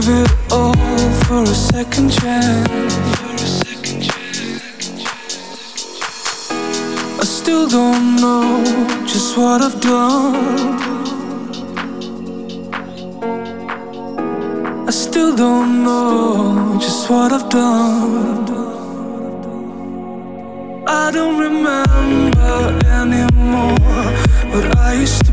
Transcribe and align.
give 0.00 0.08
it 0.10 0.30
all 0.52 0.74
for 1.24 1.42
a 1.42 1.56
second 1.72 2.10
chance. 2.10 3.62
I 7.22 7.24
still 7.24 7.66
don't 7.66 8.16
know 8.16 8.62
just 9.06 9.38
what 9.38 9.62
I've 9.62 9.80
done. 9.80 10.36
I 14.86 14.90
still 14.90 15.34
don't 15.34 15.84
know 15.84 16.78
just 16.78 17.08
what 17.08 17.32
I've 17.32 17.48
done. 17.48 18.44
I 20.86 21.10
don't 21.10 21.38
remember 21.46 21.80
anymore 23.00 23.76
but 24.52 24.76
I 24.76 24.92
used 25.04 25.25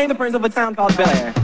became 0.00 0.08
the 0.08 0.14
prince 0.14 0.34
of 0.34 0.42
a 0.42 0.48
town 0.48 0.74
called 0.74 0.96
Bel 0.96 1.10
Air. 1.10 1.39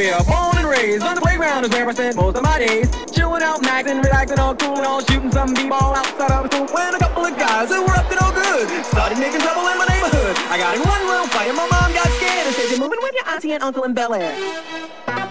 Nashville. 0.00 0.24
Born 0.24 0.58
and 0.58 0.68
raised 0.68 1.02
on 1.02 1.14
the 1.14 1.20
playground 1.20 1.64
is 1.64 1.70
where 1.70 1.88
I 1.88 1.92
spent 1.92 2.16
most 2.16 2.36
of 2.36 2.42
my 2.42 2.58
days. 2.58 2.90
Chilling 3.12 3.42
out, 3.42 3.62
maxing, 3.62 4.02
relaxing, 4.02 4.38
all 4.38 4.54
cool 4.54 4.76
and 4.76 4.86
all 4.86 5.00
shooting 5.00 5.32
some 5.32 5.54
b-ball 5.54 5.94
outside 5.94 6.30
of 6.30 6.52
school. 6.52 6.66
When 6.66 6.94
a 6.94 6.98
couple 6.98 7.24
of 7.24 7.36
guys 7.36 7.68
who 7.68 7.82
were 7.82 7.96
up 7.96 8.08
to 8.08 8.14
no 8.14 8.32
good 8.32 8.84
started 8.86 9.18
making 9.18 9.40
trouble 9.40 9.68
in 9.68 9.78
my 9.78 9.86
neighborhood. 9.86 10.36
I 10.48 10.58
got 10.58 10.76
in 10.76 10.82
one 10.82 11.02
room, 11.08 11.28
fight 11.28 11.54
my 11.54 11.68
mom 11.68 11.92
got 11.92 12.08
scared 12.16 12.46
and 12.46 12.54
said, 12.54 12.70
"You're 12.70 12.80
moving 12.80 12.98
with 13.02 13.14
your 13.14 13.28
auntie 13.28 13.52
and 13.52 13.62
uncle 13.62 13.84
in 13.84 13.94
Bel 13.94 14.14
Air." 14.14 15.29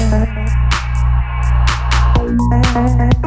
Thank 0.00 0.38
you. 3.14 3.19